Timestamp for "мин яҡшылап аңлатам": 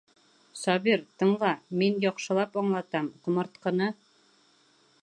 1.83-3.13